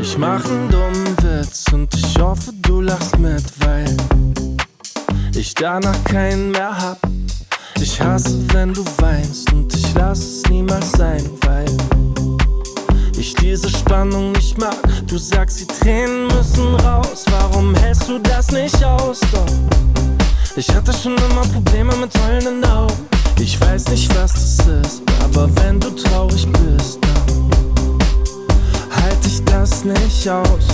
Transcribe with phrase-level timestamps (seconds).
[0.00, 3.96] Ich mach einen dummen Witz und ich hoffe, du lachst mit, weil
[5.34, 6.98] ich danach keinen mehr hab.
[7.80, 11.66] Ich hasse, wenn du weinst und ich lass es niemals sein, weil
[13.18, 14.76] ich diese Spannung nicht mag.
[15.06, 17.24] Du sagst, die Tränen müssen raus.
[17.30, 19.20] Warum hältst du das nicht aus?
[19.32, 19.46] Doch
[20.56, 22.94] ich hatte schon immer Probleme mit heulenden Augen.
[23.38, 27.45] Ich weiß nicht, was das ist, aber wenn du traurig bist, dann
[29.86, 30.66] nicht aus.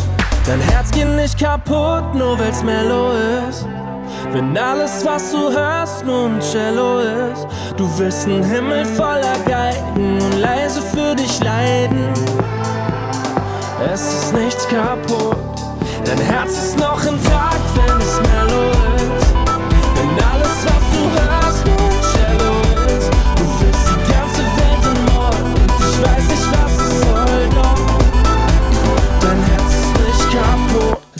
[0.46, 3.12] Dein Herz geht nicht kaputt, nur weil's mellow
[3.48, 3.66] ist.
[4.32, 7.46] Wenn alles, was du hörst, nur ein Cello ist.
[7.76, 12.08] Du willst einen Himmel voller Geigen und leise für dich leiden.
[13.92, 15.11] Es ist nichts kaputt,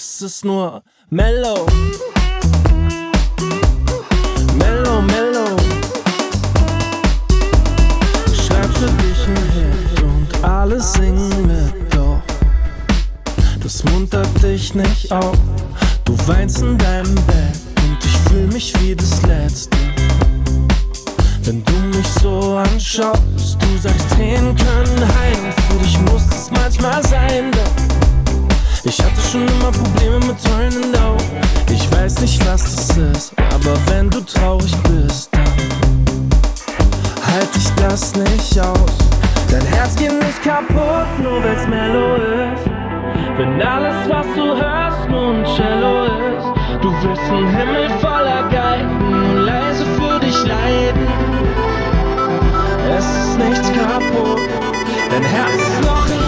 [0.03, 1.64] es ist nur mellow.
[4.58, 5.56] Mellow, mellow.
[8.34, 12.20] Schreib für dich ein Hit und alle singen mit, doch
[13.62, 15.39] das muntert dich nicht auf.
[16.05, 19.77] Du weinst in deinem Bett und ich fühl mich wie das Letzte.
[21.45, 25.53] Wenn du mich so anschaust, du sagst, Tränen können heilen.
[25.69, 27.72] Für dich muss es manchmal sein, doch
[28.85, 31.23] ich hatte schon immer Probleme mit heulenden Augen.
[31.71, 35.43] Ich weiß nicht, was das ist, aber wenn du traurig bist, dann
[37.27, 38.91] halt ich das nicht aus.
[39.51, 42.65] Dein Herz geht nicht kaputt, nur weil's mellow ist.
[43.39, 46.83] Wenn alles, was du hörst, nur ein Cello ist.
[46.83, 51.07] Du willst einen Himmel voller Geigen und leise für dich leiden.
[52.99, 54.41] Es ist nichts kaputt,
[55.11, 56.22] dein Herz ist noch intakt,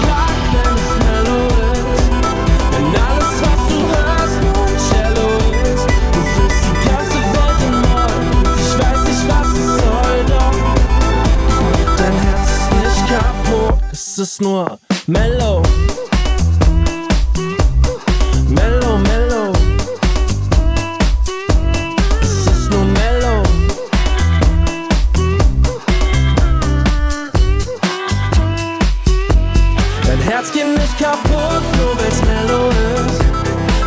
[14.14, 15.60] es ist nur mellow.
[18.48, 19.52] Mellow, mellow.
[22.22, 23.42] Es ist nur mellow.
[30.06, 33.20] Dein Herz geht nicht kaputt, nur weil's mellow ist.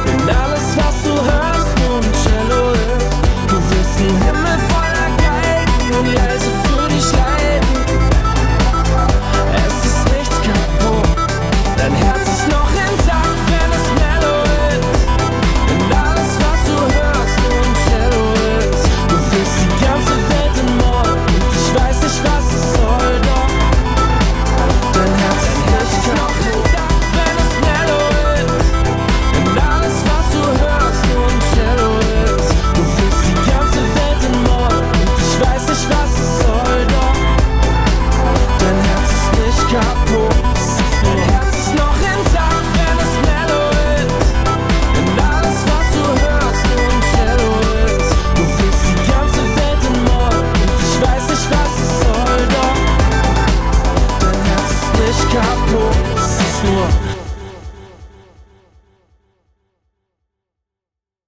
[0.06, 3.16] Denn alles, was du hörst, nur ein Cello ist.
[3.48, 7.37] Du wirst ein Himmel voller Geigen und leise für dich leiden.